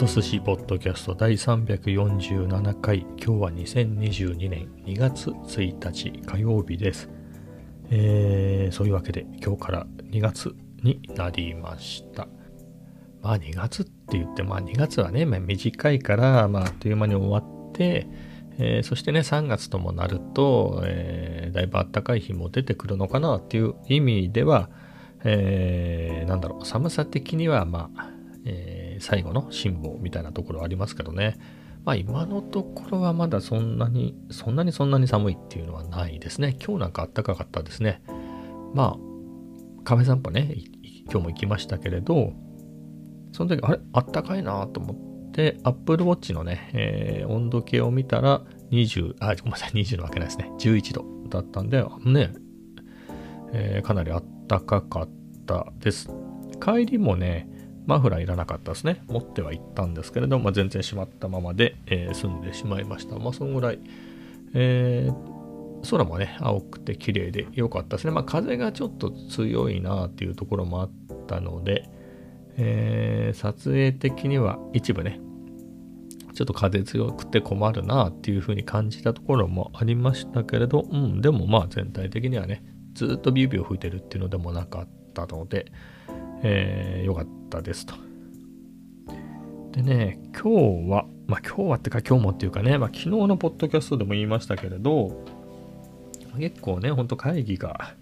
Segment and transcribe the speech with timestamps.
[0.00, 3.00] と寿司ポッドキャスト第347回。
[3.00, 7.10] 今日は2022年2月1日火曜日です、
[7.90, 12.28] えー、そういうわけで今日から2月になりました。
[13.20, 18.06] まあ2月って言ってまあ2月はね、まあ、短いからまああっという間に終わって
[18.58, 24.70] えー、そしてね3月ともなると、えー、だいぶ暖かい日も出てくるのかなっていう意味では、
[25.24, 28.10] えー、なんだろう寒さ的にはまあ、
[28.46, 31.38] えー最後の辛抱みたいなところありますけどね。
[31.84, 36.56] まあ今のところはまだそんなに、そんなにそんなに寒いっていうのはないですね。
[36.64, 38.02] 今日なんか暖かかったですね。
[38.74, 40.54] まあ、カフェ散歩ね、
[41.10, 42.32] 今日も行きましたけれど、
[43.32, 50.50] その時、あれあったかいなと思って、Apple Watch のね、えー、温度計を見たら、20、あ、ごめんなさい、20のわけないですね。
[50.58, 52.32] 11度だったんで、ね、
[53.52, 55.08] えー、かなり暖かかっ
[55.46, 56.10] たです。
[56.60, 57.48] 帰りもね、
[57.90, 59.02] マフラーいらなかったですね。
[59.08, 63.18] 持ってはいったんですけれども、まあ、全然閉まったままで、えー、済んでしまいました。
[63.18, 63.80] まあ、そのぐらい、
[64.54, 68.12] えー、空もね、青くて綺麗で良かったですね。
[68.12, 70.90] まあ、風がちょっと強いなっていうところもあっ
[71.26, 71.90] たので、
[72.58, 75.20] えー、撮影的には一部ね、
[76.32, 82.62] ちょっと風強くて困るなっていう風に感じたところもありましたけれど、うん、でもまあ全体的にはね、
[82.94, 85.72] ずっとビュービュー吹いてるっていうのでもなかったので、
[86.42, 87.94] えー、かったですと。
[89.72, 95.24] でね、今日は、まあ今日はってか今日もっていうかね、まあ昨日のポッドキャストでも言いましたけれど、
[96.38, 97.94] 結構ね、ほんと会議が、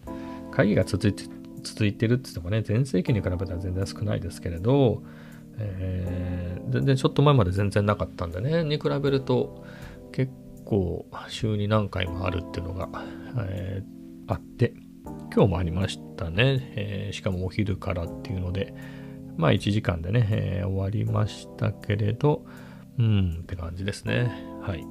[0.50, 1.24] 会議が続いて、
[1.62, 5.02] 続いてるって言ってもね、全盛期に比べたら全然少ないですけれど、
[5.58, 9.64] えー、全然ちょっと前まで全然なかったんでね、に比べると
[10.12, 10.32] 結
[10.64, 12.88] 構週に何回もあるっていうのが、
[13.48, 14.74] えー、あって、
[15.34, 18.74] 今日もありましたね、えー、しかもお昼からっていうので、
[19.36, 22.44] まあ1時間でね、えー、終わりましたけれど、
[22.98, 24.32] うんって感じですね。
[24.62, 24.84] はい。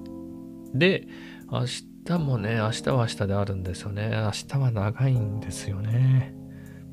[0.74, 1.08] で、
[1.52, 1.66] 明
[2.06, 4.12] 日もね、明日は明日であるんですよね。
[4.14, 6.34] 明日は長いんですよね。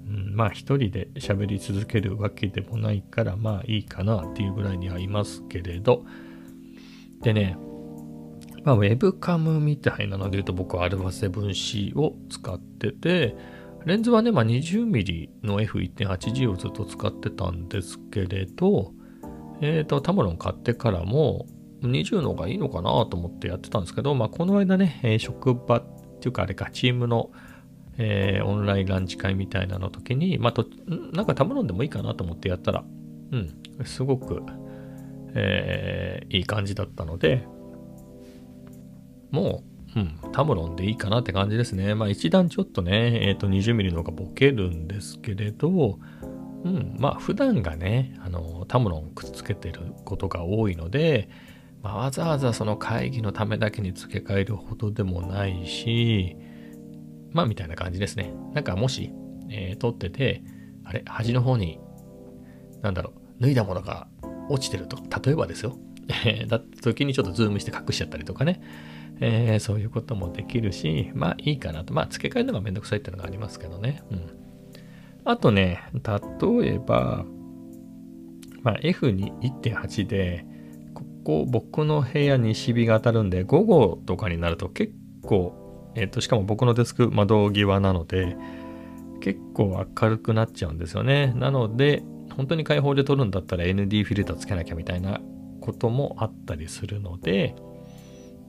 [0.08, 6.04] うん、まあ一人で喋り続けるわけでもないから、まあいいかなっていうぐらいにはいますけれど。
[7.22, 7.56] でね、
[8.64, 13.36] まあ、ウェブカムみたいなので言うと僕は α7C を使ってて、
[13.84, 18.92] レンズはね、まあ、20mm の F1.8G をずっと使ってたんですけれど、
[19.60, 21.46] えっ、ー、と、タムロン買ってからも
[21.82, 25.84] 20の方がいいのかなと思ってやってたんですけど、まあ、この間ね、職場っ
[26.20, 27.30] ていうかあれか、チームの、
[27.98, 30.66] えー、オンラインランチ会みたいなの時に、まあ、と
[31.12, 32.84] なんかタムロンでもいいかなと思ってやったら、
[33.32, 33.54] うん、
[33.84, 34.42] すごく、
[35.34, 37.46] えー、いい感じだったので、
[39.34, 39.64] も
[39.96, 41.94] う、うん、タムロンでいいかなって感じですね。
[41.94, 45.98] まあ一段ちょっとね、えっ、ー、と 20mm の方がボケるんですけれど、
[46.64, 51.28] うん、まあ普段がね、あの、タムロンくっつけてることが多いので、
[51.82, 56.36] まあ、わざわざその会議のためだけに付け替えるほどでもないし、
[57.32, 58.32] まあみたいな感じですね。
[58.54, 59.12] なんかもし、
[59.50, 60.42] えー、撮ってて、
[60.84, 61.80] あれ、端の方に、
[62.82, 64.06] なんだろう、脱いだものが
[64.48, 65.76] 落ちてると、例えばですよ。
[66.48, 68.60] だった時にちょっとズームして隠しちゃったりとかね。
[69.20, 71.94] えー、そういうこともできるし、まあいいかなと。
[71.94, 74.02] まあ付け替えるのがめんどくさいっていうのがありますけどね。
[74.10, 74.30] うん。
[75.24, 77.24] あとね、例えば、
[78.62, 80.46] まあ F に1.8で、
[80.94, 84.92] ここ僕の部屋にシビが当たるんで、午後とかになると結
[85.22, 88.36] 構、えっ、ー、と、しかも僕のデスク窓際なので、
[89.20, 91.32] 結構明るくなっちゃうんですよね。
[91.36, 92.02] なので、
[92.36, 95.20] 本当に開放で撮るんだったら ND フィルターつけなきゃみたいな
[95.60, 97.54] こともあったりするので、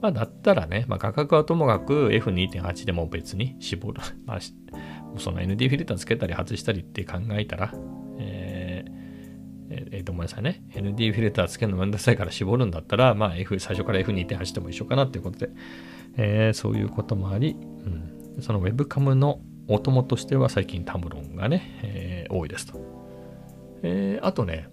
[0.01, 4.01] まあ、だったらね、まあ、価格はともかく F2.8 でも別に絞る。
[4.25, 4.39] まあ、
[5.17, 7.73] その ND フィルターつけたり外したりって考えたら、
[8.19, 10.63] えー、えー、と、ごめんなさいね。
[10.72, 15.50] ND フィルターつけるのめんどくさいから絞るんだったら、まあ、F、最初から F2.8 でも一緒かなっていうことで、
[16.18, 22.80] えー、そういうこともあり、うん、その Webcam のお供としては最近タムロンがね、えー、多いですと。
[23.81, 24.69] えー、あとね、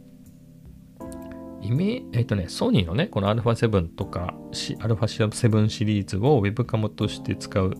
[1.61, 7.73] イメえっ、ー、とね、ソニーのね、この α7 とか α7 シリーズを Webcam として使う、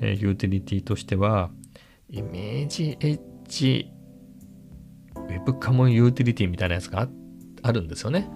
[0.00, 1.50] えー、ユーティリティとしては、
[2.10, 3.90] イメージエッジ
[5.14, 7.08] Webcam ユーティリティみたいなやつが
[7.62, 8.28] あるんですよね。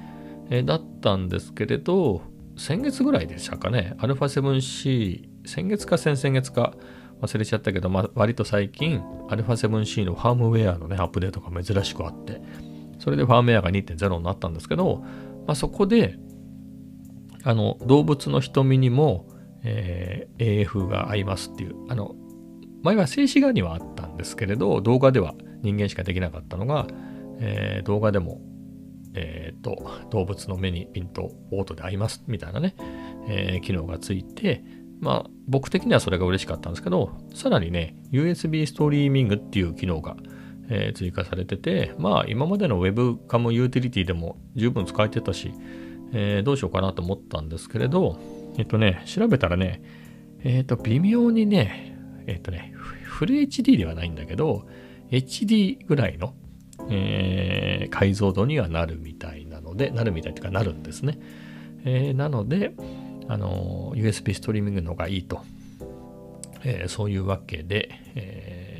[0.50, 2.22] えー、だったんですけれど、
[2.56, 6.74] 先月ぐらいでしたかね、α7C、先月か先々月か
[7.20, 12.40] 忘れちゃったけど、まあ、割と最近 α7C のファームウェアのね、アップデートが珍しくあって、
[13.01, 15.03] それでファームウェアが2.0になったんですけど、
[15.47, 16.17] まあ、そこで、
[17.43, 19.27] あの、動物の瞳にも、
[19.63, 22.15] えー、AF が合いますっていう、あの、
[22.83, 26.87] 前は静止画にはあったんですけれど、動画では人間しかできなかったのが、
[27.39, 28.39] えー、動画でも
[29.13, 32.75] えっ、と、動物の目にピントオートで合いますみたいなね、
[33.27, 34.63] えー、機能がついて、
[34.99, 40.15] まあ、僕的にはそれが嬉しかったんですけど、さらにね、USB ストリーミングっていう機能が、
[40.73, 45.53] えー、追加されてて、まあ、今までの Web カムユーティリティでも十分使えてたし、
[46.13, 48.17] えー、どうしようかなと思ったんですけれど、
[48.57, 49.83] えっとね、調べたらね、
[50.43, 52.73] えっと、微妙にね、えっとね、
[53.03, 54.65] フル HD ではないんだけど、
[55.11, 56.33] HD ぐらいの、
[56.89, 61.19] えー、解像度にはなるみたいなので、なるみたいというかなるんですね。
[61.83, 62.71] えー、なので、
[63.27, 65.41] あの、USB ストリーミングの方がいいと、
[66.63, 68.77] えー、そういうわけで、え、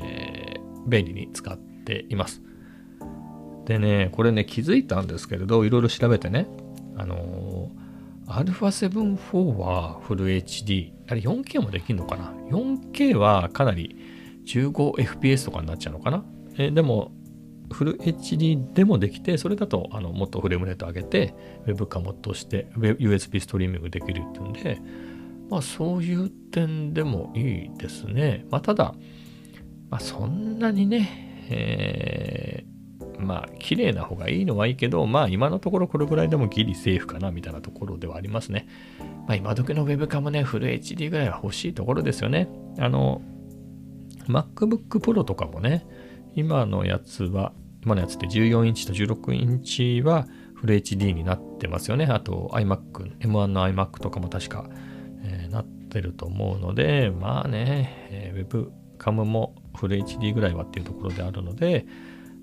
[0.86, 2.42] 便利に使ってています。
[3.66, 6.48] でね、これね、気づいたんですけれど、いろいろ調べてね、
[6.96, 13.96] あのー、α7-4 はフル HD、あれ 4K もできるのかな ?4K はかなり
[14.46, 16.24] 15fps とかになっちゃうのかな？
[16.58, 17.12] えでも、
[17.72, 21.34] フル HD でもできて、それだとあのもっとフレームレート上げて、
[21.66, 24.80] Web カモとして USB ストリーミングできるっていうんで、
[25.48, 28.44] まあそういう点でもいいですね。
[28.50, 28.94] まあただ、
[29.90, 32.64] まあそんなにね、え、
[33.18, 38.66] まあ綺麗な方がいいのはいいけど、まあ今のところこれぐらいでもギリセーフかなみたいなところではありますね。
[39.26, 42.48] まあ今時の Web カもね、フル HD ぐらいは欲しいところですよね。
[42.78, 43.22] あの、
[44.28, 45.86] MacBook Pro とかもね、
[46.34, 47.52] 今のやつは、
[47.84, 52.06] 今のやつって14インチと16インチはフル HD になってますよね。
[52.06, 54.68] あと iMac、M1 の iMac とかも確か、
[55.24, 58.68] えー、なってると思うので、まあね、えー、
[58.98, 61.85] Webcam もフル HD ぐらいはっていうところであるので、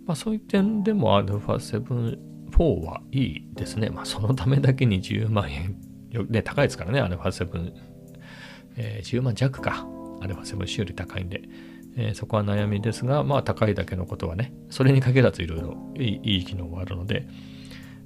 [0.06, 2.16] まあそういう点でも α7-4
[2.84, 3.90] はいいですね。
[3.90, 5.76] まあそのためだけに10万円、
[6.28, 7.72] ね、高いですからね、α7、
[8.76, 9.86] えー、10万弱か。
[10.20, 11.42] α7C より高いんで。
[11.96, 17.26] えー、そこは悩みですが、まあ高いだけのことはね、それに限らずいろいろいい機能があるので、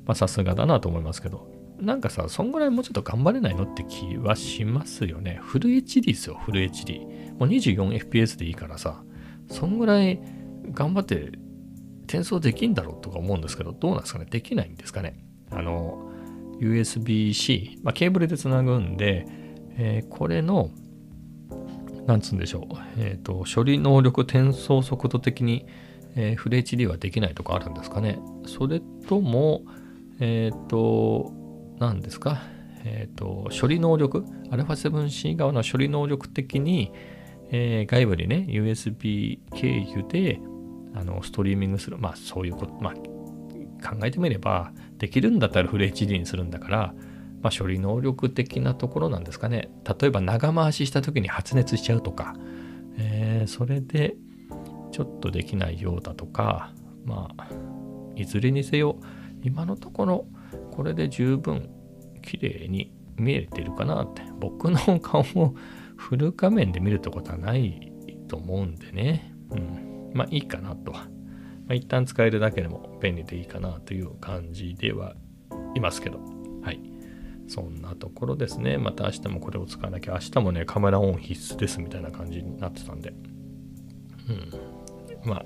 [0.04, 5.38] まあさすがだなと思いますけど、なんかさ、そんぐらいもうちょっと頑張れないのって気はしますよね。
[5.42, 7.06] フル HD ですよ、フル HD。
[7.38, 9.02] もう 24fps でいいからさ、
[9.49, 10.19] そんぐらい
[10.71, 11.31] 頑張って
[12.03, 14.25] 転送できんだろうとか思うんですけど、どうなんですかね？
[14.29, 15.23] できないんですかね？
[15.51, 16.09] あの、
[16.59, 19.25] USB-C、まあ、ケーブルでつなぐんで、
[19.77, 20.69] えー、これの
[22.05, 25.65] なんつうんでしょう、えっ、ー、と、処理能力転送速度的に、
[26.15, 28.19] えー、フル HD はできないとかあるんですかね？
[28.45, 29.63] それとも、
[30.19, 31.31] えっ、ー、と、
[31.79, 32.41] 何ですか、
[32.83, 36.91] えっ、と、処理能力、α7C 側の処理能力的に、
[37.55, 40.39] えー、外部にね、USB 経由で、
[40.95, 41.99] あの、ストリーミングする。
[41.99, 46.95] まあ、そういうこと、まあ、考えてみれば、できるんだったらフル HD にするんだから、
[47.43, 49.69] まあ、処理能力的なところなんですかね。
[49.99, 52.35] 例えば長回しした時に発熱しちゃうとか、
[52.97, 54.15] えー、それで
[54.91, 56.73] ちょっとできないようだとか、
[57.05, 57.47] まあ、
[58.15, 58.99] いずれにせよ、
[59.43, 60.25] 今のところ
[60.71, 61.69] これで十分
[62.23, 64.23] 綺麗に見えてるかなって。
[64.39, 65.55] 僕の顔を
[66.03, 67.93] フル画面で見るってことはない
[68.27, 69.33] と思うんでね。
[69.51, 70.11] うん。
[70.13, 71.07] まあいいかなとは。
[71.65, 75.15] まあ、一旦使えるだけでも便利でいいかなという感じでは
[75.75, 76.19] いますけど。
[76.61, 76.81] はい。
[77.47, 78.77] そんなところですね。
[78.77, 83.13] また明日もこれを使わなきゃ、明日もね、カメラオン必須ですみたいな感じになってたんで。
[85.23, 85.29] うん。
[85.29, 85.45] まあ、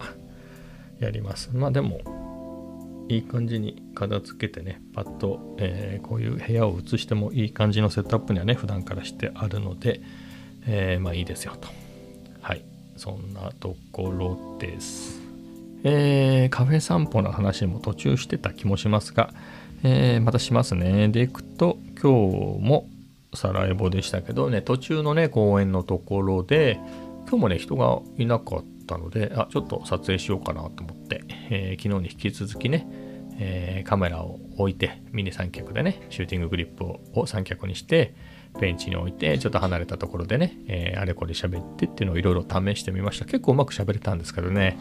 [0.98, 1.56] やります。
[1.56, 10.02] まあでも、いい感じに片付けてね、パッと、えー、こういう部屋を映してもいい感じのセットアップにはね、普段からしてあるので、
[10.68, 11.70] えー、まあいいですよと。
[12.42, 12.64] はい。
[12.98, 15.22] そんなところです。
[15.84, 19.34] えー、カフェ散歩の話も途中してた気もしますが、
[19.84, 21.08] えー、またしますね。
[21.10, 22.90] で、行くと、今日も
[23.34, 26.80] サラエボでしたけどね、途中のね、公園のところで、
[27.30, 32.88] 今日もね、人がいなかったので、あ、ちょっと撮影しようかなと思って、えー、昨日に引き続きね、
[33.40, 38.16] えー、カメラを置いて、ミニ三脚でね、シューティンググリップを三脚にして、
[38.60, 43.26] ベンチに置いて、ちょっと離れたところでね、えー、あれこれ喋ってっていうのをいろいろ試してみました。
[43.26, 44.78] 結構うまく喋れたんですけどね、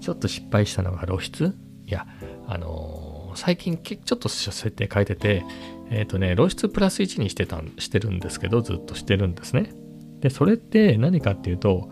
[0.00, 1.54] ちょっと失敗したのが露出？
[1.86, 2.06] いや、
[2.46, 5.44] あのー最近ちょっと設定変えてて、
[5.90, 9.72] えっ、ー、とね、露出プラス1にしてたしてるんですけど、ずっとしてるんですね。
[10.20, 11.88] で、それって何かっていうと、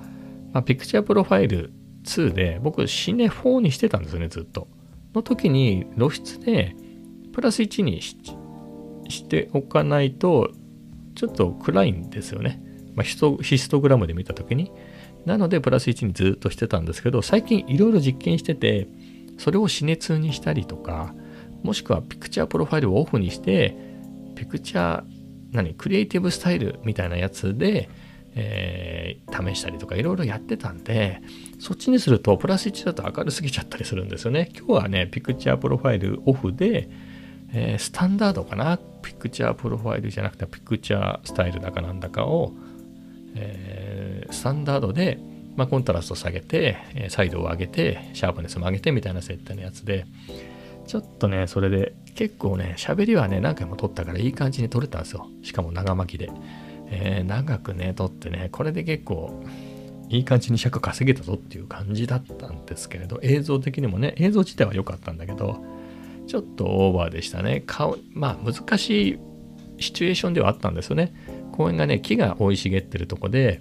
[0.52, 1.72] まあ、ピクチャープロファイル
[2.04, 4.68] 2で、僕、シネ4にしてたんですよね、ずっと。
[5.14, 6.76] の時に露出で
[7.32, 10.50] プラス1にしておかないと、
[11.20, 12.62] ちょっと暗いんですよね。
[12.94, 14.72] まあ、ヒストグラムで見た時に。
[15.26, 18.88] なので、プラス1にずっとしてたんですけど、最近いろいろ実験してて、
[19.36, 21.14] それを死熱にしたりとか、
[21.62, 23.76] もしくはピクチャープロファイルをオフにして、
[24.34, 25.04] ピクチャー、
[25.52, 27.90] 何、クリエイティブスタイルみたいなやつで、
[28.34, 31.20] えー、試したりとかいろいろやってたんで、
[31.58, 34.50] そっちにするとプラス1だと明るすぎちゃったりするんですよね。
[34.56, 36.88] 今日はね、ピクチャープロファイルオフで、
[37.52, 42.52] えー、スタンダードかなピクチャープロファイルじゃなくてピクチャースタイルだかなんだかを、
[43.35, 45.19] えー、スタンダードで、
[45.57, 46.76] まあ、コントラスト下げて、
[47.08, 50.07] 彩度を上げて、シャープネスも上げてみたいな設定のやつで、
[50.87, 55.28] ちょっとね、それで結構ね、喋りはね、何回も撮ったからいい感じに撮れたんですよ。
[55.42, 56.30] しかも長巻きで。
[56.90, 59.45] えー、長くね、撮ってね、これで結構
[60.09, 65.64] いい感じに尺稼げたぞっていう感じだったんですけれど、映像的にもね、映像自体は良かったんだけど、
[66.30, 67.64] ちょっとオーバーでしたね。
[67.66, 69.18] 顔、まあ難しい
[69.80, 71.12] シチュエーションではあったんですよね。
[71.50, 73.60] 公園がね、木が生い茂ってるとこで、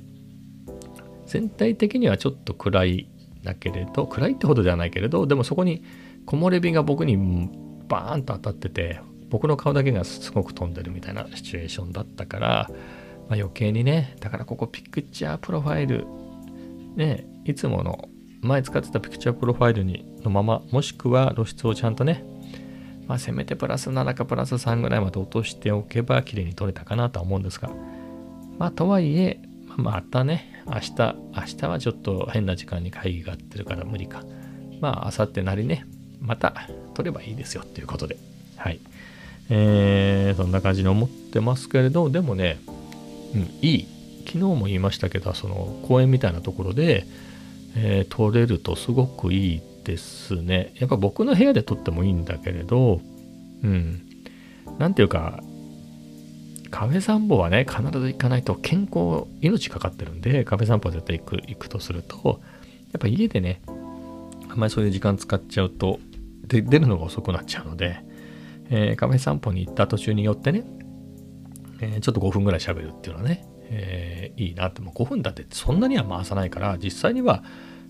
[1.25, 3.09] 全体的にはちょっと暗い
[3.43, 5.83] だけれど、暗いってほどではないけれど、でもそこに
[6.27, 7.17] 木漏れ日が僕に
[7.87, 12.69] バーンと当たってて、僕の顔だけがすごく飛んでるみたいなシチュエーションだったから、
[13.29, 16.05] まあ、余計にね、だからここピクチャープロファイル
[16.95, 18.09] ね、いつもの
[18.41, 22.23] 前使ってたピクチャープロファイルにのまま、もしくは露出をちゃんとね、
[23.09, 27.69] まあ、せめてプラス7かプラス3ぐらいまで落としておけば綺麗に撮れたかなとは思うんですが、
[28.57, 29.39] まあ、とはいえ、
[29.75, 34.23] またね、明日、明日はちょっと変な時間に会議があってるから無理か。
[34.79, 35.85] まあ、明後日なりね、
[36.21, 36.53] また
[36.93, 38.15] 撮ればいいですよっていうことで、
[38.55, 38.79] はい。
[39.49, 42.59] えー、そんな感じに思ってますけれど、でもね、
[43.33, 43.87] うん、いい
[44.29, 47.05] 昨日も言いましたけどその公園みたいなところで、
[47.75, 50.73] えー、撮れるとすごくいいですね。
[50.75, 53.01] やっぱ僕の部屋で撮ってもいいんだけれど
[53.63, 54.01] うん。
[54.77, 55.43] 何ていうか
[56.69, 62.39] カフェ散歩はね必ず行かないと健康命かかってるんでカフェ散歩は絶対行く行くとすると
[62.93, 63.61] やっぱ家でね
[64.49, 65.99] あんまりそういう時間使っちゃうと
[66.45, 67.99] で出るのが遅くなっちゃうので、
[68.69, 70.63] えー、カフェ散歩に行った途中によってね、
[71.81, 77.43] えー、ちょっと5分ぐらい喋るっていうのはねえー、いいなって、もう5分だってそんなには回さないから、実際には、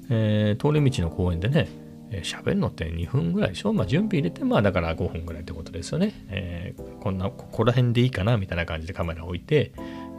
[0.09, 1.67] えー、通り道の公園でね、
[2.11, 3.73] 喋、えー、るのって2分ぐらいでしょ？
[3.73, 6.13] まあ準備入れて、まあだから5分ぐらいってことですよね。
[6.29, 9.71] えー、こんな、ここら辺でいいかなみたいな感じでカメラ置いて、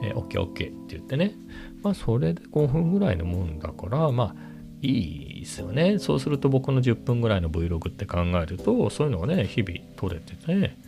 [0.02, 1.34] えー、OK, OK って言ってね。
[1.82, 4.50] まあそれで5分ぐらいのもんだから、まあ
[4.82, 5.98] いいですよね。
[5.98, 10.78] そうすると僕の10分ぐらいの Vlog って考えると、そういうのがね、日々撮れてて、ね、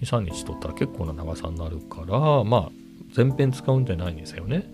[0.00, 2.70] 2、3日撮ったら結構な長さになるから、まあ
[3.12, 4.64] 全編使うんじゃないんですよね。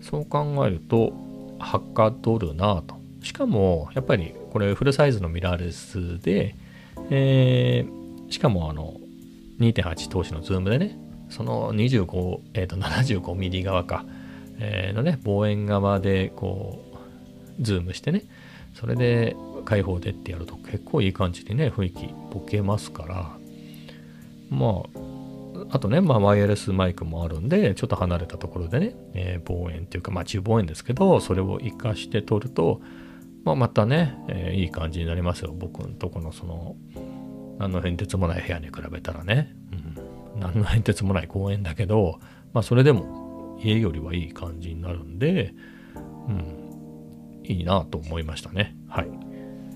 [0.00, 1.12] そう考えると、
[1.58, 2.97] はかどるなと。
[3.28, 6.54] しかも、やっぱりこれフルサイズのミラーレスで、
[7.10, 8.94] えー、しかもあの、
[9.60, 14.06] 2.8通しのズームでね、その25、えっ、ー、と、75ミリ側か、
[14.58, 16.82] えー、のね、望遠側でこ
[17.60, 18.22] う、ズームしてね、
[18.72, 23.36] それで開放でってやると結構いい感じにね、雰囲気ボケますから、
[24.48, 32.80] まあ、あとね、まあ、ワイヤレスマイクもあるんで、ちょっと離れたところでね、えー、望遠っていうか、まあ、中望遠ですけど、それを活かして撮ると、
[33.44, 35.54] まあ、またね、えー、いい感じになりますよ。
[35.56, 36.76] 僕のとこのその、
[37.58, 39.54] 何の変哲もない部屋に比べたらね、
[40.34, 42.20] うん、何の変哲もない公園だけど、
[42.52, 45.54] まあ、それでも家よりはいい感じになるんで、
[46.28, 48.76] うん、いいなと思いましたね。
[48.88, 49.08] はい。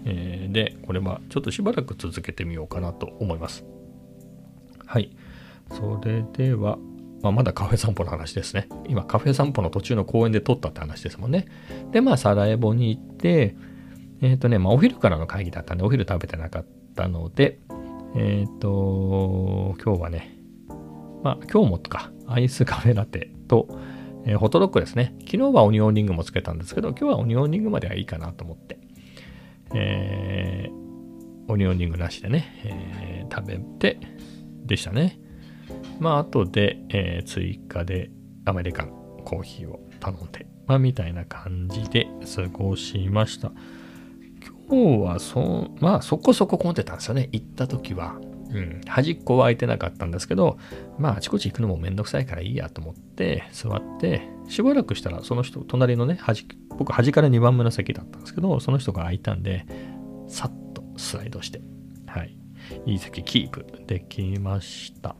[0.04, 3.64] えー、で、これはちょっとしばらく続けてみようかなと思います。
[4.86, 5.10] はい。
[5.70, 6.78] それでは、
[7.22, 8.68] まあ、まだカフェ散歩の話ですね。
[8.88, 11.46] 今、カフェ散歩の途中の公園で撮ったって話ですもんね。
[11.92, 13.56] で、まあ、サラエボに行って、
[14.20, 17.60] えっ、ー、とね、まあ、お昼からの会議だったんで、お昼食べてなかったので、
[18.16, 20.36] えっ、ー、と、今日はね、
[21.22, 23.68] まあ、今日もとか、アイスカフェラテと、
[24.24, 25.14] えー、ホットドッグですね。
[25.20, 28.78] 昨日はオニオンリングもつけたんですけど、今日はオニオンリングまではいいかなと思って、
[29.74, 34.00] えー、オニオンリングなしでね、えー、食べて
[34.64, 35.21] でしたね。
[36.02, 38.10] まあ、後で、えー、追加で
[38.44, 38.90] アメリカン
[39.24, 43.52] コーヒーを頼んで、まあ、みたいな感じで過ごしました。
[44.68, 47.28] 今日はそ、まあ、そこそこ混んでたんですよね。
[47.30, 48.16] 行った時は。
[48.50, 50.58] うん、端っこは空いてなかったんですけど、
[50.98, 59.66] まあ、あちこち行くのもめんどくさいからいいやと思って、座って、しばらくしたら、その人、隣のね、端、僕、端から2番目の席だったんですけど、その人が空いたんで、
[60.26, 61.62] さっとスライドして、
[62.06, 62.36] はい、
[62.86, 65.14] いい席キープできました。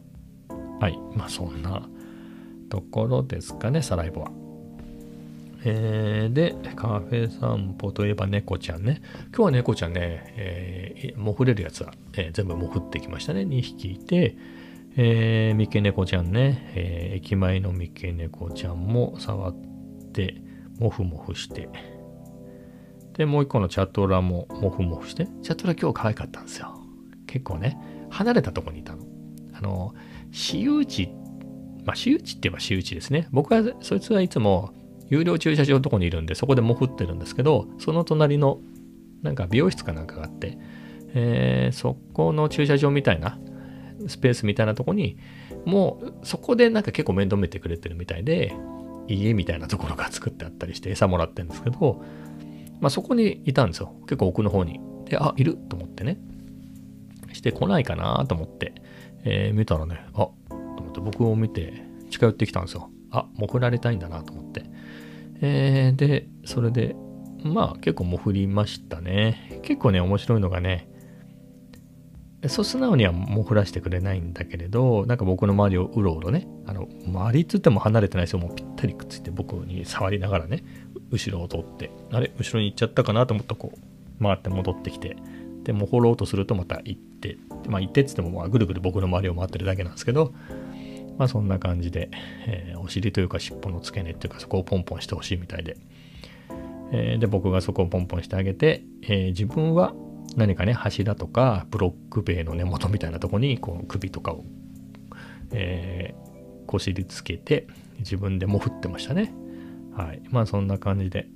[0.83, 0.99] はい。
[1.15, 1.89] まあそんな
[2.69, 4.33] ところですかね、サライボは。
[5.65, 9.01] えー、で、カフェ散歩といえば猫ちゃんね。
[9.27, 13.43] 今日は猫ちゃんね、えー、もふれるやつは、えー、全部もふってきましたね。
[13.43, 14.37] 2匹いて、
[14.97, 19.55] えー、三毛猫ちゃんね、えー、駅前の三毛猫ちゃんも触っ
[20.13, 20.35] て、
[20.81, 21.69] もふもふして、
[23.13, 26.77] で、もう一個のチャトラももふもふして、チャトラ今日可愛かったんですよ。
[27.29, 27.79] 結構ね、
[28.11, 29.05] 離れたとこにいたの。
[29.53, 29.95] あの、
[30.33, 31.09] 私有地、
[31.85, 33.29] まあ私有地って言えば私有地ですね。
[33.31, 34.73] 僕は、そいつはいつも
[35.09, 38.59] 有料駐車場のとこにいるんで、そこでもふってるんですけど、その隣の
[39.23, 40.59] なんか美容室かなんかがあって、
[41.15, 43.39] えー、そこの駐車場みたいな
[44.07, 45.19] スペースみたいなとこに、
[45.67, 48.55] もうそこでなんか結構面倒見てくれてるみたいで、
[49.09, 52.03] 家みたいなところが作ってあったりして餌もらってるんですけど、
[52.81, 53.95] まあそこにいたんですよ。
[54.03, 54.81] 結構奥の方に。
[55.05, 56.19] で、あ、いると思ってね。
[57.33, 58.75] して来ないかなと思って、
[59.25, 62.91] えー、見たらね、あ、と思って僕を見て近寄ってきたんですよ。
[63.11, 64.65] あ、潜られたいんだなと思って。
[65.41, 66.97] えー、で、それで、
[67.45, 69.61] まあ結構潜りましたね。
[69.63, 70.89] 結構ね、面白いのがね、
[72.49, 78.41] そう素直には潜らせてくれないんだけれど、なんか僕の周りをうろうろね、あの、周りっつっても離れてないですよ。
[78.41, 80.65] もうぴったりくっついて僕に触りながらね、
[81.11, 85.17] 後ろを通って、あれ後ろに行っちゃったかなと思ったこう、回って戻ってきて、
[85.65, 87.39] で、も掘ろうとするとまた行って、
[87.69, 90.33] まあ行ってっつってもまあぐるぐる僕の周りを回ってるだけなんですけど、
[91.19, 92.11] まあそんな感じで、
[92.47, 95.77] えー、お尻というか尻尾の付け根っていうかそこをポンポンしてほしいみたいで、
[96.93, 99.95] えー、で、僕がそこをポンポンしてあげて、えー、自分は
[100.37, 104.45] 何かね、柱とかブロック塀の根元みたいなとこにこう首とかを、
[105.53, 107.67] えー、こしりつけて
[107.99, 109.33] 自分でも振ってましたね。
[109.97, 110.23] はい。
[110.31, 111.29] まあそんな感じで、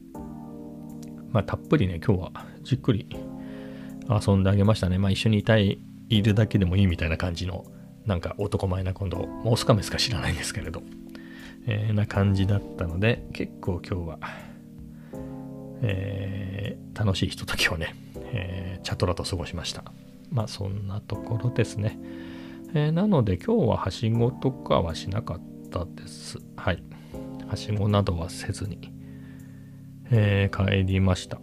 [1.31, 3.07] まあたっぷりね、今日はじっくり
[4.09, 4.99] 遊んであげましたね。
[4.99, 7.65] まあ一緒にいたい、いるだけでもいいみたいな感じの、
[8.05, 10.83] なんか男前な今度、オスカメスか知らないんですけれど、
[11.67, 14.19] えー、な感じだったので、結構今日は、
[15.83, 17.95] えー、楽しいひとときをね、
[18.33, 19.85] えー、チャトラと過ごしました。
[20.31, 21.99] まあそんなところですね。
[22.75, 26.39] えー、なので今日ははしごとかはしなかったです。
[26.57, 26.83] はい。
[27.49, 28.93] はしごなどはせずに、
[30.11, 31.41] えー、帰りました。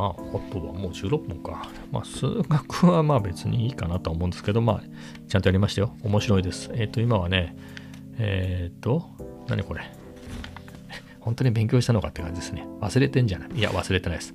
[0.00, 0.14] まあ、あ
[0.50, 1.68] とはもう16分か。
[1.92, 4.82] まあ、数学はまあ別にいいかなと思うんですけど、まあ、
[5.28, 5.94] ちゃんとやりましたよ。
[6.02, 6.70] 面白いです。
[6.72, 7.54] えっ、ー、と、今はね、
[8.18, 9.10] えっ、ー、と、
[9.46, 9.82] 何これ。
[11.20, 12.66] 本当に勉強したのかって感じですね。
[12.80, 13.58] 忘れてんじゃない？
[13.58, 14.32] いや、忘れてないです。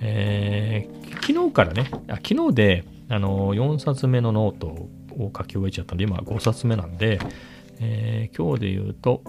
[0.00, 7.18] えー、昨日からね、あ昨日であの4冊目のノートを書き終えちゃったんで、今5冊目なんで、
[7.80, 9.22] えー、今日で言うと、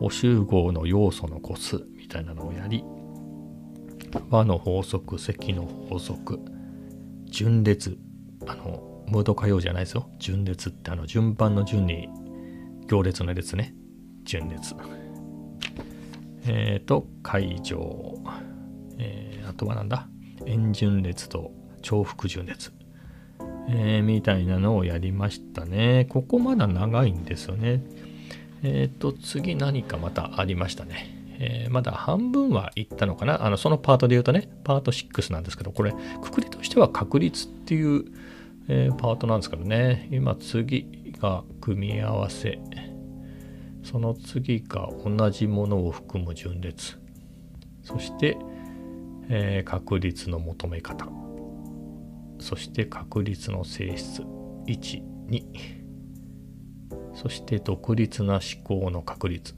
[0.00, 2.84] 補集合の要素の個数みたいなのをやり、
[4.30, 6.40] 和の法則、積の法則、
[7.26, 7.96] 順列、
[8.46, 10.08] あの、ムード歌謡じゃないですよ。
[10.18, 12.08] 順列ってあの順番の順に
[12.86, 13.74] 行列の列ね。
[14.24, 14.74] 順列。
[16.46, 18.18] えっ、ー、と、会場。
[18.98, 20.08] えー、あとはなんだ？
[20.46, 22.72] 円順列と重複順列、
[23.68, 26.06] えー、みたいなのをやりましたね。
[26.08, 27.82] ここまだ長いんですよね。
[28.62, 31.21] えっ、ー、と、次何かまたありましたね。
[31.44, 33.44] えー、まだ半分はいったのかな？
[33.44, 38.04] あの、そのパートで言うとね、パート6なんですけど、これ、くくりとしては確率っていう、
[38.68, 42.60] えー、パートなんですけどね、今次が組み合わせ、
[43.82, 47.00] その次が同じものを含む順列、
[47.82, 48.38] そして、
[49.28, 51.08] えー、確率の求め方。
[52.38, 54.22] そして確率の性質。
[54.66, 55.42] 12
[57.14, 59.56] そして独立な思考の確率。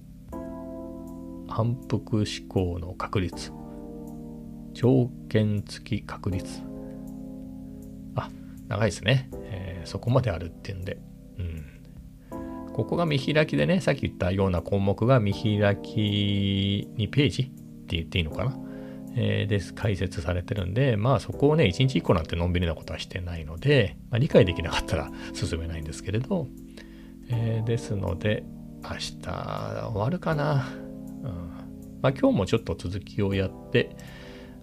[1.48, 3.52] 反復思考の確率。
[4.72, 6.60] 条件付き確率。
[8.16, 8.30] あ
[8.68, 10.98] 長いですね、えー、そこまであるっていうんで。
[11.38, 12.72] うん。
[12.72, 18.58] ここが見開きでねさっき言ったような項目が見開き2ページって言っていいのかな。
[19.16, 26.48] えー、です解説されてるんで、まあそこをね、1日1個なんてのんびりなことはしてないので、まあ、理解できなかったら進めないんですけれど、
[27.30, 28.44] えー、ですので、
[28.82, 30.83] 明日終わるかな。
[32.04, 33.96] まあ、今日もちょっと続きをやって、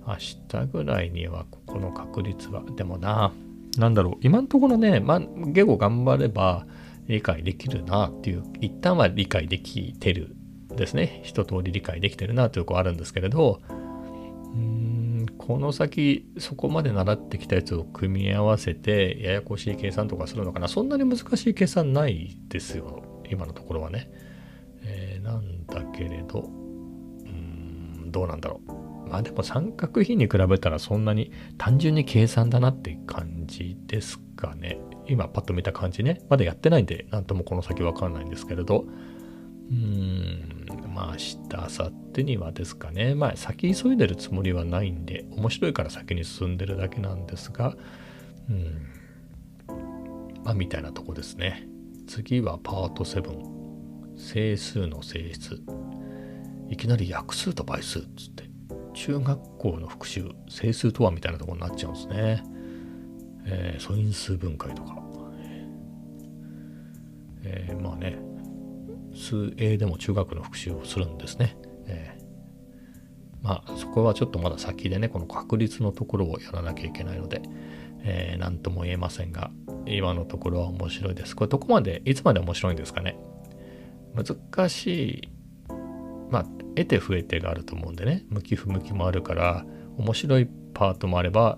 [0.05, 3.33] 明日ぐらいにはここの確率は、でもな、
[3.79, 6.67] なんだろう、今のところね、まあ、言語頑張れば
[7.07, 10.35] 理解できるなっていう、一旦は理解できてる
[10.75, 11.21] ですね。
[11.23, 13.59] 一通り理解できてるなというとこあるんですけれど、
[14.53, 20.67] うんこの先そこまで習ってきたやつを組み合わせてややこしい計算とかするのかな。
[20.67, 24.11] そんなに難しい計算ないですよ今のところはね、
[24.83, 26.60] えー、なんだけれど。
[28.11, 38.85] どうなんだろうまあでも三角比に比べたらそんなに単純に計算だなって感じですかね今パッと見た感じねまだやってないんで何ともこの先わかんないんですけれど
[39.71, 43.15] うーん、まあ明日、明後日にはですかね。
[43.15, 47.75] まあ先急いでるつもりはないんで、面白いから先に進んでるだけなんですが、
[48.49, 48.87] うん、
[50.43, 51.67] まあみたいなとこですね。
[52.05, 53.51] 次はパート7。
[54.17, 55.63] 整数の性質。
[56.71, 58.49] いきなり約数と倍数っつって、
[58.93, 62.43] 中学校の復習、整数とはみたいなとこになっちゃうんですね。
[63.45, 64.97] えー、素因数分解とか。
[67.43, 68.19] えー、まあね、
[69.13, 71.57] 数 A でも中学の復習をするんですね。
[71.87, 77.41] えー、まあそこはちょっとまだ先でね、この確率のところをやらなきゃいけないので、
[78.03, 79.51] えー、何とも言えませんが、
[79.85, 81.35] 今のところは面白いです。
[81.35, 83.17] これどこまで、いつまで面白いんですかね。
[84.15, 85.29] 難しい、
[86.31, 86.43] まあ、
[86.75, 89.65] 得て増えてがあると思うんでね、向き不向きもあるから、
[89.97, 91.57] 面白いパートもあれば、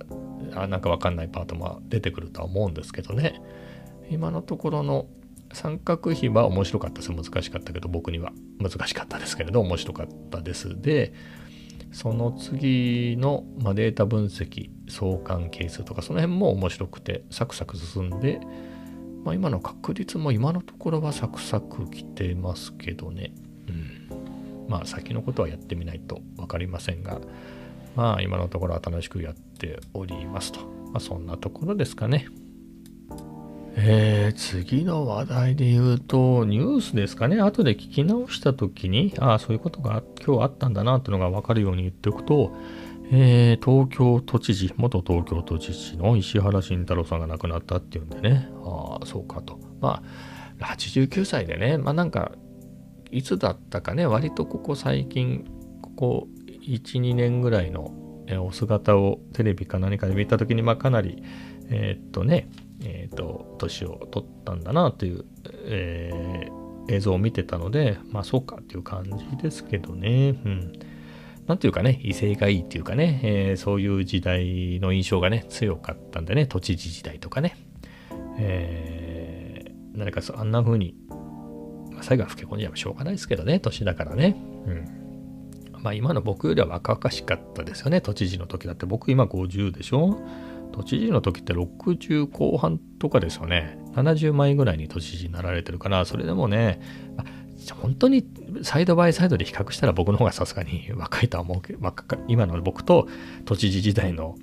[0.56, 3.42] あなんかわかんないパートも出てくるとは思うんですけどね。
[4.10, 5.08] 今のところの
[5.54, 7.12] 三角比は面白かったです。
[7.12, 10.82] 難しかったけど、僕には難しかったですけれど、面白かったです。
[10.82, 11.14] で、
[11.92, 18.42] その次の、まあ、データ分析、相関係数とか、その辺も面白くて、サクサク進んで、
[19.24, 23.34] まあ、今の確率も今のところはサクサクきてますけどね。
[23.68, 23.93] うん。
[24.74, 27.22] まあ、先のことはやってみないと分かりませんが、
[27.96, 30.62] まあ、今のところは楽しくやっておりますと。
[30.62, 32.26] まあ、そんなところですかね。
[33.76, 37.40] えー、次の話題で言うと、ニュースですかね。
[37.40, 42.52] 後で聞き直した時に、ああ、そういうことが今日あったんだなっていうのが分かるように言っておくと、
[43.12, 49.60] えー、東京都知事、元東京都知事の石原慎太郎さんが亡くなったっていうんでね、ああ、そうかと。
[49.82, 50.02] ま
[50.60, 52.32] あ、89歳でね、まあなんか、
[53.14, 55.46] いつだったかね、割とここ最近、
[55.82, 57.94] ここ1、2年ぐらいの
[58.42, 61.22] お姿をテレビか何かで見た時に、まあかなり、
[61.70, 62.50] えー、っとね、
[62.82, 65.26] えっ、と、年を取ったんだなという、
[65.66, 70.30] えー、映像を見てたので、まあそうかっていう感じですけどね。
[70.44, 70.74] うん。
[71.46, 77.58] なんていうかね、威勢がいいっていうかね、えー、そういう時代の印象がね、強かったんでね、都知事時代とかね。
[78.40, 80.96] えー、何かあんな風に、
[82.04, 84.36] 最後は老け込んじゃしょうがないですけどね、年だからね。
[84.68, 85.80] うん。
[85.82, 88.86] まあ今の僕よりは若々しかったですよね、都知事の時だって。
[88.86, 90.22] 僕今50でしょ？
[90.72, 93.78] 都知事の時って60後半とかですよね。
[93.94, 96.82] 70枚ぐらいに都知事になられてるから、それでもね、
[97.80, 98.26] 本当に
[98.64, 101.94] サイドバイサイドで比較したら僕の方がさすがに若いとは思うけど、
[102.28, 103.08] 今の僕と
[103.46, 104.36] 都知事時代の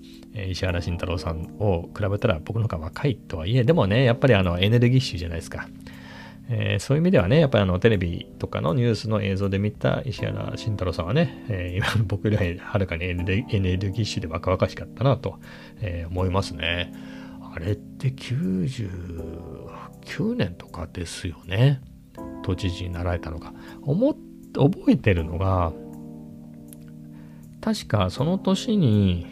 [0.49, 5.69] 石原慎太郎さんを比べたら僕の方が若いとはいえ、でもね、やっぱりあのエネルギッシュじゃないですか。
[6.53, 15.39] えー、そういう意味ではね、やっぱりあのテレビとかのニュースの映像で見た石原慎太郎さんはね、えー、今の僕よりはるかにエネルギッシュで若々しかったなと、
[15.81, 16.93] えー、思いますね。
[17.55, 21.81] あれって99年とかですよね。
[22.43, 23.55] 都知事になられたのが。
[23.83, 24.17] 思
[24.53, 25.73] 覚えてるのが、
[27.61, 29.25] 確かその年に、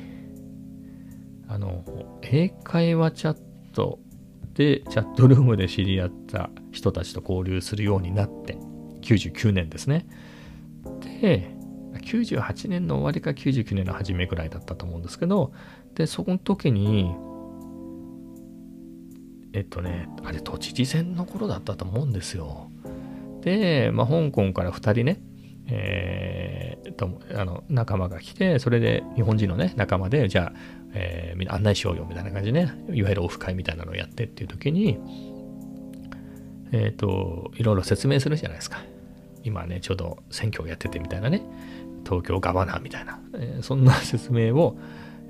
[1.48, 1.82] あの、
[2.22, 3.38] 英会話チャッ
[3.72, 3.98] ト
[4.58, 8.58] でチャットルームで知り合った人たちと交流するようになって
[9.02, 10.08] 99年ですね。
[11.20, 11.54] で
[12.02, 15.52] 98年の終わりか99年の初めぐらいだったと思うんですけど
[15.94, 17.14] でその時に
[19.52, 22.68] えっとねあれ都知事選の頃だったと思うんですよ。
[23.42, 25.20] で、まあ、香港から2人ね
[25.70, 34.98] えー、とあの仲間が来てそれで日本人のね仲間でじゃあえー、みんな案内しようよみたいな感じでね、いわゆるオフ会みたいなのをやってっていう時に、
[36.72, 38.82] えっ、ー、と、いろいろ説明するじゃないですか。
[39.44, 41.42] 今ね、ちょうど選挙をやっててみたいなね、
[42.04, 44.78] 東京ガバナーみたいな、えー、そんな説明を、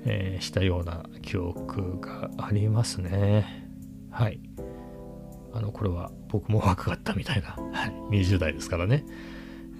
[0.05, 3.67] えー、したような記憶がありますね。
[4.11, 4.39] はい。
[5.51, 9.03] あの頃は僕も若かったみたいな、はい、20代ですからね。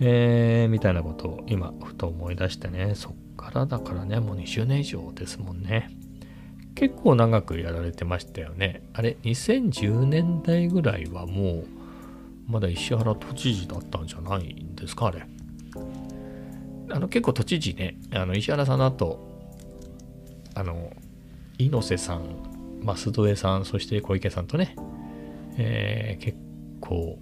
[0.02, 5.90] えー、みたいなことを今ふと思い出してね、そっからだからね、もう20年以上ですもんね。
[6.76, 8.84] 結構長くやられてましたよね。
[8.94, 11.68] あれ、2010年代ぐらいはもう、
[12.48, 15.26] まだ石原都知事だったんじゃないんですか、あれ。
[16.92, 19.20] あの、結構都知事ね、あの、石原さんの後、
[20.56, 20.94] あの、
[21.58, 22.22] 猪瀬さん、
[22.84, 24.76] 舛添さん、そして小池さんとね、
[25.58, 26.38] えー、結
[26.80, 27.20] 構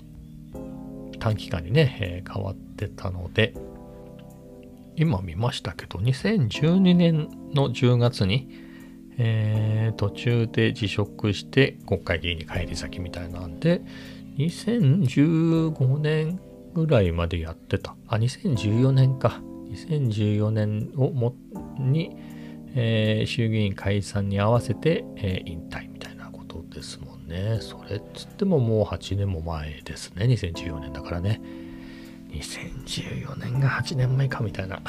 [1.27, 3.53] 短期間にね、えー、変わってたので、
[4.95, 8.47] 今見ましたけど、2012年の10月に、
[9.17, 13.81] えー、途中で辞職して国会議員に帰り咲きみたいなんで、
[14.37, 16.39] 2015年
[16.73, 17.95] ぐらいまでやってた。
[18.07, 19.41] あ、2014年か。
[19.69, 21.35] 2014年をも
[21.77, 22.15] に、
[22.73, 27.59] えー、衆議院解散に合わせて、えー、引退みたいなことですもんね。
[27.61, 30.25] それっつってももう8年も前ですね。
[30.25, 31.41] 2014年だからね。
[32.29, 34.81] 2014年が8年前かみたいな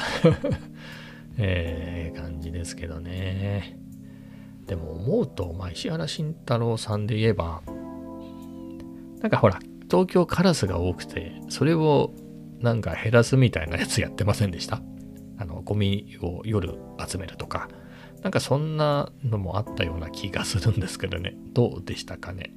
[1.37, 3.77] えー、感じですけどね。
[4.65, 7.61] でも思うと、まあ、石原慎太郎さんで言えば、
[9.19, 12.13] なんかほら、東京カラスが多くて、それを
[12.59, 14.81] なんか減らすみたいなやつやってませんでした？
[15.37, 17.69] あの、ゴミを夜集めるとか。
[18.21, 21.35] なんかそんなのもあったような気がするんですけどね。
[21.53, 22.53] どうでしたかね。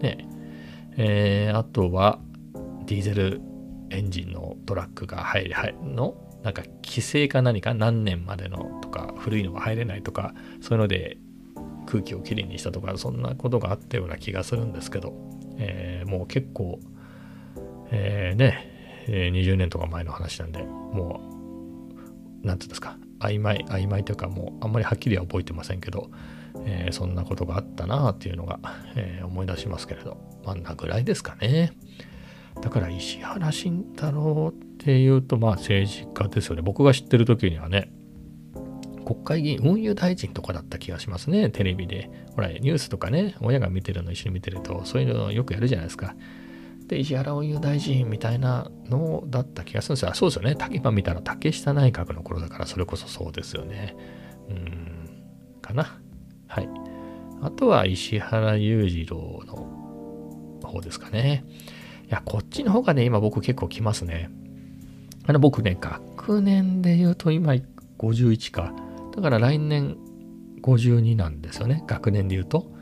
[0.00, 0.28] ね。
[0.96, 2.18] えー、あとは、
[2.86, 3.40] ディーゼル
[3.90, 11.18] エンジンのトラックが入り、入の、なんか規制か何か何年までのとか、古いのが入れないとか、そういうので、
[11.86, 15.14] 空気をきれいにしたとかそんなことがあったような気がするんですけど、
[15.56, 16.80] えー、もう結構、
[17.90, 21.38] えー、ね、え20年とか前の話なんでもう
[22.42, 22.98] 何て言うんですか。
[23.20, 26.10] 曖昧曖昧というかもうあんまりはっきりは覚えてませんけど、
[26.64, 28.60] えー、そんなことがあったなあっていうのが、
[28.96, 31.72] えー、思い出しますけれどまあなぐらいですかね。
[32.60, 36.62] だから石原慎太郎っていうとまあ政治家ですよね。
[36.62, 37.90] 僕が知ってる時にはね
[39.04, 41.50] 国会議員運輸大臣とかだった気がしますね。
[41.50, 42.10] テレビで。
[42.34, 46.14] ほらニュースとかね親が見てるの一緒に見てるとそういうのよくやるじゃないですか。
[46.88, 53.96] で石原運輸大臣みたいなのだった気がするんですよそうですよね今見たら竹下内閣の頃だからそれこそそうですよね
[54.48, 55.08] うん
[55.60, 56.00] かな
[56.48, 56.68] はい。
[57.42, 61.44] あとは石原裕次郎の方ですかね。
[62.06, 64.30] いや、こっちの方がね、今僕結構来ますね。
[65.26, 67.52] あの、僕ね、学年で言うと今
[67.98, 68.72] 51か。
[69.14, 69.96] だから来年
[70.62, 71.84] 52なんですよね。
[71.86, 72.72] 学年で言うと。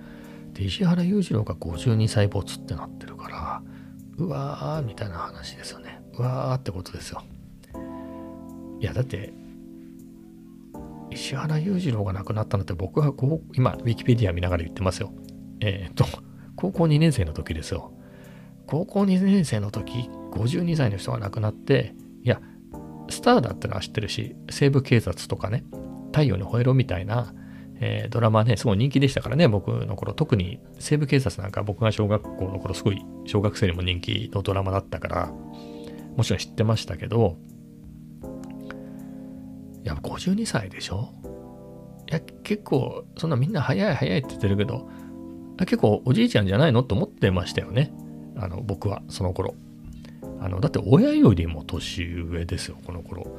[0.55, 3.16] で、石原裕次郎が52歳没ってなってる、
[4.19, 6.01] うわーみたいな話ですよね。
[6.15, 7.23] うわーってことですよ。
[8.81, 9.33] いや、だって、
[11.11, 15.13] 石原裕次郎が亡くなったのって僕はこう今、ウィキペディア見ながら言ってますよ。
[15.61, 16.05] えっ、と、
[16.57, 17.93] 高校2年生の時ですよ。
[18.67, 22.41] 高校2年生の時、52歳の人が亡くなって、いや、
[23.09, 25.65] スターだってのは知ってるし、西部警察とかね、
[26.13, 27.33] 太陽に吠えろみたいな、
[27.81, 30.15] えー、ドラマね、すごい人気でしたからね、僕の頃。
[30.15, 35.33] 特に西部警察なんか僕が小学校の頃、すごい小学生にも人気のドラマだったから、
[36.17, 37.37] もちろん知ってましたけど、
[39.85, 41.11] いや、52歳でしょ？
[42.11, 44.89] いや、結構、そんなみんな早い早いって言ってるけど、
[45.61, 47.93] 結構おじいちゃんじゃないのと思ってましたよね。
[48.37, 49.55] あの、僕は、その頃。
[50.41, 53.39] あの、だって親よりも年上ですよ、この頃。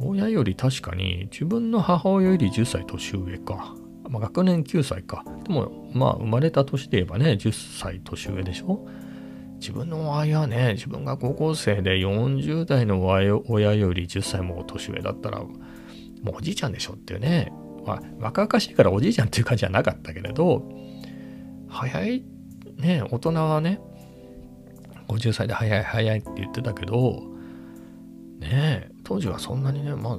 [0.00, 3.74] 親より確かに自分の母親より10歳年上か。
[4.08, 5.24] まあ、学年9歳か。
[5.44, 8.86] でも、まあ、生まれた年で言えばね、10歳年上でしょ？
[9.60, 15.52] 自分の親ね、自分が高校生で40代の親より10歳も年上だったら、も
[16.32, 17.52] うおじいちゃんでしょっていうね、
[17.84, 20.62] まあ、若々しいからおじいちゃんっていう感じじゃなかったけれど、
[21.68, 22.24] 早い、
[22.76, 23.80] ね、大人はね、
[25.08, 27.22] 50歳で早い早いって言ってたけど、
[28.38, 30.18] ねえ当時はそんなにね、まあ、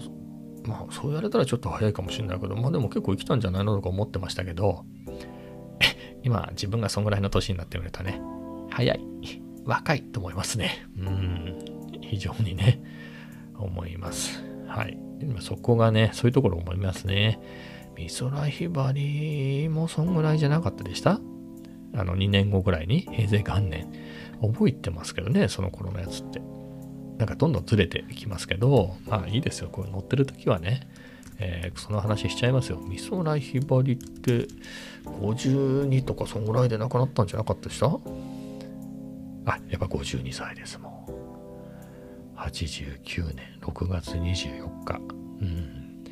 [0.68, 4.84] まあ、そう言われたらちょっと早いかもしれないけど、まあでも結構生きたんじゃないのとか思ってましたけど、
[6.24, 8.20] 今自分がそんぐらいの年になってみるとね、
[8.72, 9.00] 早い、
[9.64, 10.88] 若いと思いますね。
[10.98, 11.60] うん、
[12.02, 12.82] 非常にね、
[13.60, 14.44] 思います。
[14.68, 14.98] はい。
[15.40, 17.40] そこがね、そういうところ思いますね。
[17.96, 21.20] 美空ひばりもそんぐらいじゃなかったでした？
[21.94, 23.88] あの2年後ぐらいに平成元年。
[24.42, 26.42] 覚えてますけどね、その頃のやつって。
[27.20, 29.70] なんかどんどんずれてきますけど、まあいいですよ。
[29.70, 30.88] こう乗ってる時はね、
[31.38, 32.80] えー、その話しちゃいますよ。
[32.90, 34.48] 美空ひばりって
[35.06, 37.88] 52とかそんぐらいで亡くなったんじゃなかったでした？
[39.46, 42.40] あ、やっぱ52歳ですもん。
[42.40, 45.02] 89年6月24日。
[45.42, 46.04] うん。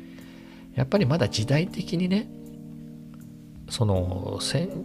[0.74, 2.28] やっぱりまだ時代的にね、
[3.70, 4.38] その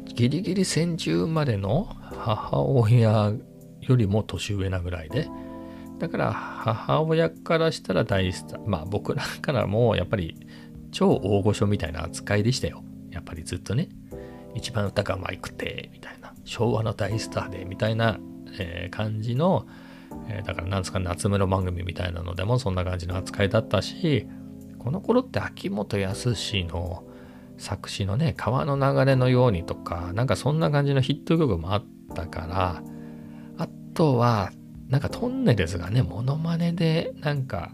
[0.05, 1.83] ギリギリ戦中までの
[2.17, 3.33] 母親
[3.81, 5.27] よりも年上なぐらいで、
[5.99, 10.38] だから母親からしたら大スター、まあ僕らからもやっぱり
[10.91, 12.84] 超大御所みたいな扱いでしたよ。
[13.12, 13.89] やっぱりずっとね。
[14.56, 16.32] 一番歌がうまくて、みたいな。
[16.43, 18.19] 昭和の大スターで、みたいな、
[18.60, 19.65] えー、感じの
[20.27, 24.27] えー、だからなんですか夏目の番組みたいなのでもそんな感じの扱いだったし
[24.79, 26.34] この頃って秋元康
[26.67, 27.03] の
[27.58, 32.84] 作詞のね川の流れのようにとかなんかそんな感じのヒット曲もあったから
[33.58, 34.51] あとは
[34.89, 37.72] なんかトンネルズがねモノマネでなんか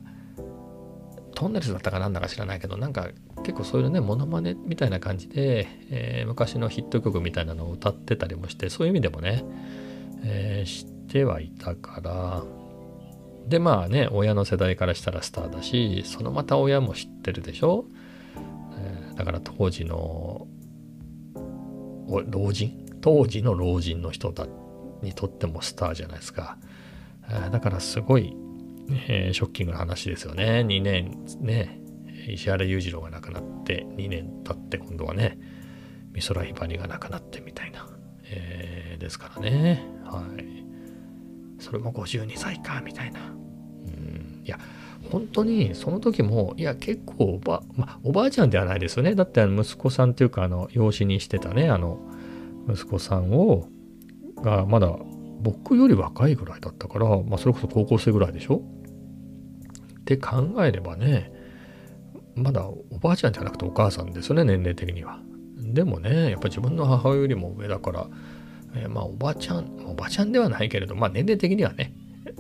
[1.36, 3.10] トンネルズだったかなんだか知らないけどなんか
[3.43, 9.43] 結構そういうねモノマネみたいな感じで、えー、昔のヒット曲みたいなのを歌ってたりもしてそういう意味でもね、
[10.24, 12.43] えー、知ってはいたから。
[13.48, 17.86] でまあね親の世代からしたらスターだしそのまた親も知ってるでしょ、
[18.78, 20.48] えー、だから当時の
[22.08, 22.86] 老人？
[23.02, 24.45] 当時の老人の人だ
[25.02, 26.58] にとってもスターじゃないですか、
[27.52, 28.36] だからすごい、
[29.08, 30.65] えー、ショッキングな話ですよね。
[30.68, 31.80] 2年ね。
[32.28, 35.39] 石原裕次郎が亡くなって2年経って今度はね
[36.12, 37.88] 美空ひばりが亡くなってみたいな、
[38.26, 39.84] えー、ですからね。
[40.04, 40.60] はい。
[41.62, 43.20] それも52歳かみたいな。
[43.20, 44.42] うん。
[44.44, 44.60] いや
[45.12, 49.15] 本当にその時もいや結構おば,、まあ、おばあちゃんではないですよね。
[49.15, 52.00] だって息子さんっていうかあの養子にしてたねあの
[52.70, 53.68] 息子さんを
[54.42, 54.98] がまだ
[55.39, 58.62] 僕より若いぐらいだったから、まあ、それこそ高校生ぐらいでしょ？
[60.02, 61.32] って考えればね
[62.36, 65.19] まだおばあちゃんじゃなくてお母さんですよね年齢的には
[65.62, 68.08] でもね、やっぱ自分の母親よりも上だから、
[68.75, 71.93] えー、まあおばちゃん、おばちゃんではないけれど、まあ年齢的にはね、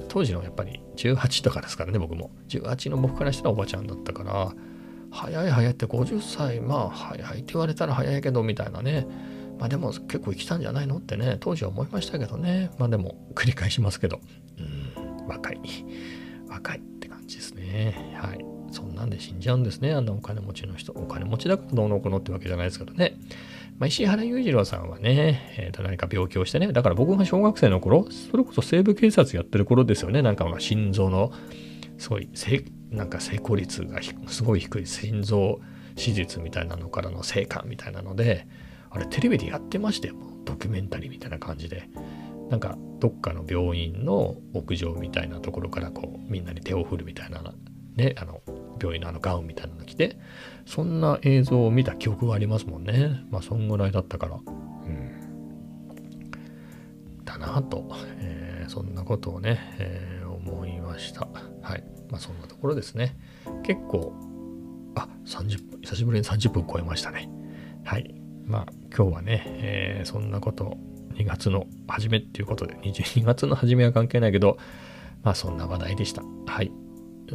[0.07, 2.31] 当時のやっぱり18とかですからね、僕も。
[2.47, 4.51] 18の僕からしたらおばちゃんだったから、
[5.11, 9.05] 早い早いって50歳、まあ早いって言われたら早いけどみたいなね。
[9.59, 12.71] まあでも結構生きたんじゃないのってね、当時は思いましたけどね。
[12.77, 14.19] まあでも繰り返しますけど、
[14.57, 15.59] うん、若い。
[16.47, 18.15] 若いって感じですね。
[18.15, 18.45] はい。
[18.71, 19.93] そんなんで死んじゃうんですね。
[19.93, 20.93] あんなお金持ちの人。
[20.93, 23.17] お金持ちだからどうのこうのってわけじゃないですけどね。
[23.79, 30.21] まあ、石原裕次郎さんはね、えー、何か病気をしてね、だから僕が小学生の頃、それこそ西部警察やってる頃ですよね。
[30.21, 31.31] なんかま心臓の、
[31.97, 32.29] すごい、
[32.91, 35.59] なんか成功率がすごい低い心臓
[35.95, 38.47] 手術みたいなのからの成果みたいなので、
[38.91, 40.15] あれテレビでやってましたよ。
[40.45, 41.89] ドキュメンタリーみたいな感じで。
[42.49, 47.43] なんかどっかの病院の屋上みたいなところからこうみんなに手を振るみたいな
[47.99, 48.41] ね、あの
[48.81, 50.17] 病院のあのガウンみたいなの着て、
[50.65, 53.21] そんな映像を見た記憶がありますもんね。
[53.29, 54.35] まあそんぐらいだったから。
[54.37, 55.19] うん。
[57.25, 61.27] だなと、えー、そんなことをね、えー、思いました。
[61.61, 61.83] はい。
[62.09, 63.17] まあそんなところですね。
[63.63, 64.13] 結構、
[64.95, 67.29] あ、30分、久しぶりに30分超えましたね。
[67.83, 68.18] はい。
[68.49, 70.77] まあ今日はね、えー、そんなこと
[71.13, 74.57] 2月の初めっていうことで、22月の初めは関係ないけど、
[75.23, 76.23] まあそんな話題でした。
[76.47, 76.71] はい。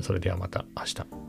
[0.02, 1.23] それではまた明日。